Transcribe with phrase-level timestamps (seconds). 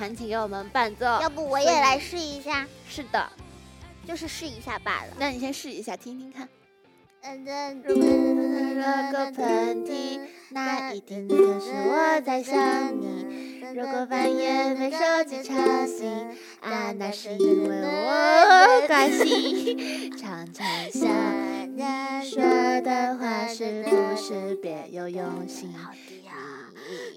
[0.00, 1.04] 弹琴给我们伴奏。
[1.04, 2.64] 要不我也来试一下？
[2.88, 3.28] 是的，
[4.06, 5.16] 就是试一下罢了。
[5.18, 6.48] 那你先试一下，听听看。
[7.22, 8.04] 嗯，如果
[8.80, 13.58] 打个喷嚏，那一定就是我在想你。
[13.74, 15.52] 如果半夜被手机吵
[15.84, 16.08] 醒，
[16.60, 20.16] 啊，那是因为我关心。
[20.16, 21.10] 常常想
[21.76, 21.82] 你
[22.24, 22.40] 说
[22.82, 25.74] 的话是不是别有用心？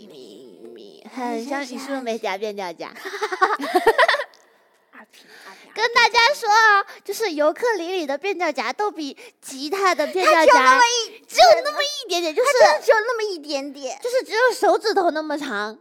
[0.00, 0.47] 咪咪咪，
[1.18, 2.92] 很像，你是不是没加变调夹？
[5.74, 12.50] 跟大家说啊，就是尤克里里的变调夹都比吉他的变调它只有那夹么一，只有那么一点点，就是
[12.82, 13.96] 只有那么一点点。
[14.02, 15.78] 就是只有手指头那么长，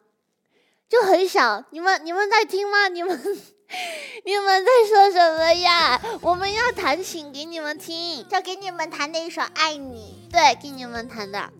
[0.87, 1.63] 就很小。
[1.71, 2.87] 你们你们在听吗？
[2.89, 3.09] 你们
[4.23, 5.99] 你们在说什么呀？
[6.21, 11.51] 我们要弹琴给你们听，就给你们弹的一首《爱你对，给你们弹的。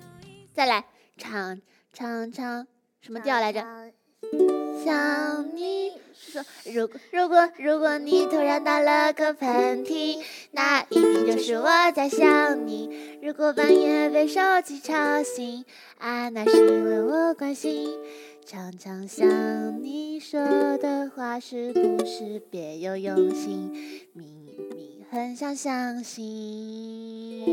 [0.54, 0.86] 再来
[1.18, 1.60] 唱
[1.92, 2.68] 唱唱，
[3.08, 3.14] 什》。
[3.14, 3.64] 么调来着？
[4.84, 10.20] 想你说，如果如果如果你突然打了个喷嚏，
[10.52, 13.18] 那一定就是我在想你。
[13.22, 15.64] 如果半夜被手机吵醒，
[16.00, 17.90] 啊，那是因为我关心。
[18.46, 20.40] 常常想你说
[20.78, 23.74] 的话是不是别有用心？
[24.14, 24.26] 明
[24.76, 27.46] 明很想相信，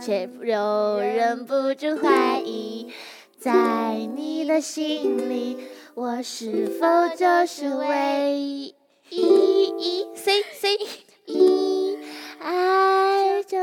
[0.00, 2.88] 却又忍不住怀疑，
[3.38, 5.58] 在你的心里，
[5.94, 8.74] 我是否就是唯
[9.10, 10.76] 一？C C
[11.26, 11.98] 一，
[12.40, 13.58] 爱就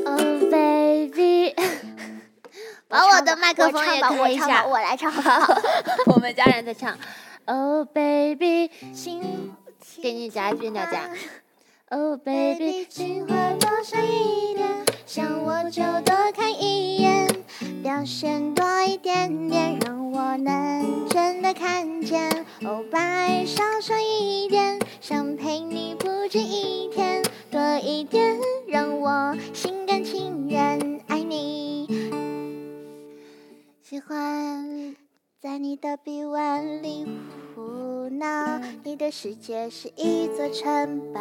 [0.05, 1.55] Oh baby，
[2.89, 5.47] 把我的麦克风也我唱吧，开一下我唱吧，。
[5.47, 5.63] 我来唱。
[6.07, 6.99] 我们家人在唱。
[7.47, 9.53] Oh baby，心
[10.03, 11.11] 给你加变调夹。
[11.93, 14.69] Oh baby，情话多说一点，
[15.07, 17.27] 想我就多看一眼，
[17.83, 22.47] 表现多一点点，让我能真的看见。
[22.65, 30.90] Oh bye，少说一点，想陪你不止一天，多一点，让我心甘情愿
[35.61, 37.07] 你的臂弯里
[37.55, 41.21] 胡闹，你的世界是一座城堡，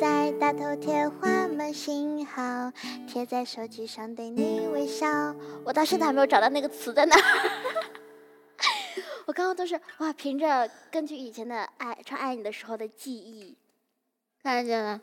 [0.00, 2.72] 在大头贴画满星号，
[3.06, 5.06] 贴在手机上对你微笑。
[5.66, 7.50] 我到现在还没有找到那个词在哪儿。
[9.28, 13.54] 我刚刚都是哇，凭着根据以前的爱唱爱你的时候的记忆，
[14.42, 14.98] 看见了。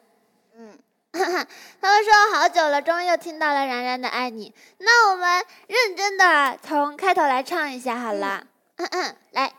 [0.55, 0.75] 嗯，
[1.13, 4.51] 他们说好久了，终于又听到了然然的爱你。
[4.79, 8.39] 那我们认真的从开头来唱一下好了。
[8.41, 9.53] 嗯嗯嗯，来。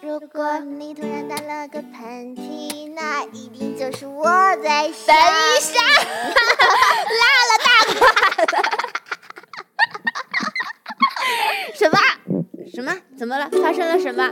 [0.00, 4.24] 如如果你突然打了个喷嚏，那一定就是我
[4.62, 5.80] 在想等一下，
[7.20, 8.00] 拉了大胯
[11.74, 11.98] 什么？
[12.72, 12.94] 什么？
[13.16, 13.48] 怎么了？
[13.62, 14.30] 发生了什么？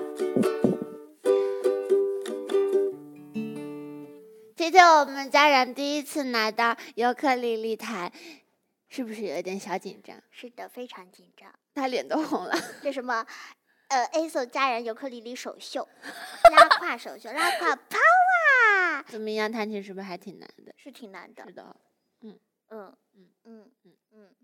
[4.56, 8.12] 今天我们家人第一次拿到尤克里里弹，
[8.97, 10.17] 是不是有点小紧张？
[10.31, 11.53] 是的，非常紧张。
[11.75, 12.57] 他脸都红了。
[12.83, 13.27] 这什么？
[13.89, 15.87] 呃，A 手家人尤克里里首秀，
[16.51, 17.99] 拉胯首秀，拉胯抛
[18.73, 19.53] 啊，怎么样？
[19.53, 20.73] 弹琴是不是还挺难的？
[20.79, 21.53] 是挺难的是。
[21.53, 21.77] 的。
[22.23, 22.39] 嗯
[22.71, 24.34] 嗯嗯嗯嗯嗯，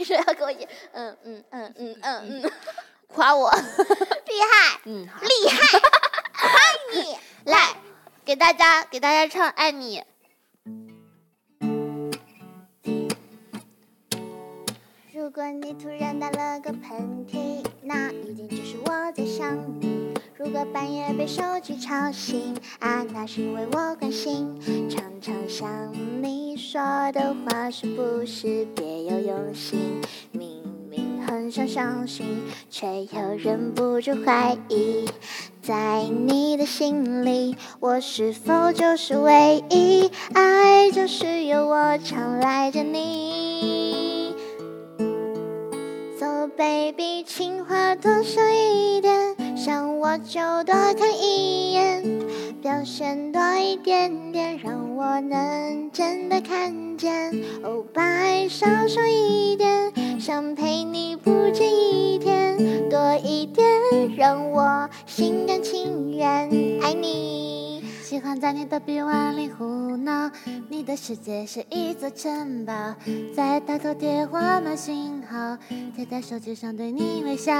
[0.00, 0.68] 为什么要给我演？
[0.90, 2.52] 嗯嗯嗯嗯嗯嗯，
[3.06, 3.48] 夸我。
[3.52, 5.78] 厉害嗯，厉害，
[6.32, 6.50] 爱
[6.96, 7.16] 你。
[7.48, 7.76] 来，
[8.24, 10.00] 给大家给大家唱《爱你》。
[15.28, 20.14] 如果你突然打了个喷嚏，那一定就是我在想你。
[20.34, 24.58] 如果半夜被手机吵醒，啊，那是因为我关心。
[24.88, 25.68] 常常想
[26.22, 26.80] 你说
[27.12, 30.00] 的话是不是别有用心？
[30.32, 32.24] 明明很想相信，
[32.70, 35.04] 却又忍不住怀疑。
[35.60, 40.10] 在你的心里，我是否就是唯一？
[40.32, 43.37] 爱就是有我常赖着你。
[46.58, 52.02] baby，情话多说一点，想我就多看一眼，
[52.60, 57.30] 表现多一点点，让我能真的看见。
[57.62, 63.64] 哦，白少说一点，想陪你不止一天，多一点，
[64.16, 66.26] 让我心甘情愿
[66.82, 67.37] 爱你。
[68.08, 70.30] 喜欢在你的臂弯里胡闹，
[70.70, 72.72] 你的世界是一座城堡，
[73.36, 75.58] 在大头贴画满星号，
[75.94, 77.52] 贴在手机上对你微笑，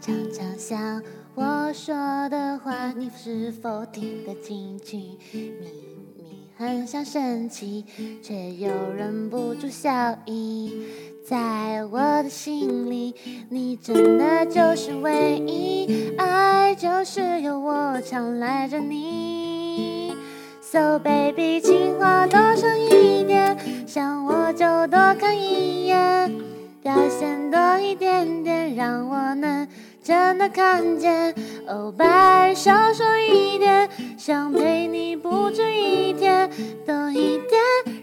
[0.00, 1.00] 常常想
[1.36, 1.94] 我说
[2.30, 4.96] 的话，你是否听得进去？
[5.32, 5.70] 明
[6.18, 7.84] 明很想生气，
[8.20, 10.84] 却又忍不住笑意。
[11.28, 13.12] 在我的心里，
[13.48, 20.14] 你真的就是唯一，爱就是有我常赖着你。
[20.62, 23.58] So baby，情话多说一点，
[23.88, 26.32] 想我就多看一眼，
[26.80, 29.66] 表现多一点点，让我能
[30.04, 31.34] 真的看见。
[31.66, 36.48] 哦，白少说一点，想陪你不止一天，
[36.86, 37.60] 多一点，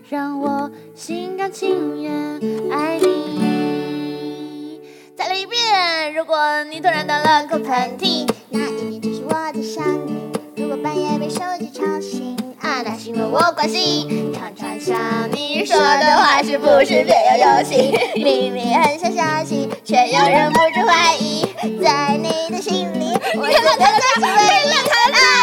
[0.10, 2.14] 让我心甘情愿
[2.72, 4.82] 爱你。
[5.16, 10.16] 再来一遍，如果你突然打了个喷嚏，那一定就是我在想你。
[10.58, 14.34] 如果半夜被手机吵醒，啊，那是因为我关心。
[14.34, 15.00] 常常想
[15.32, 17.98] 你说的话是不是别有用心？
[18.22, 21.46] 明明很想相信，却又忍不住怀疑。
[21.82, 24.74] 在你的心里，我真的就是唯一，
[25.14, 25.43] 爱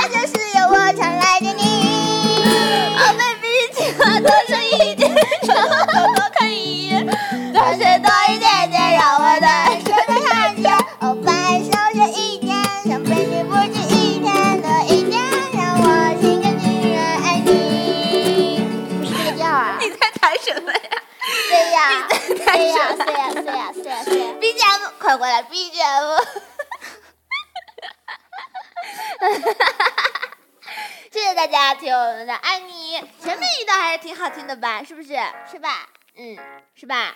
[31.13, 34.83] 谢谢大家听我们的《爱你》，前面一段还是挺好听的吧？
[34.85, 35.09] 是不是？
[35.51, 35.89] 是吧？
[36.17, 36.39] 嗯，
[36.75, 37.15] 是吧？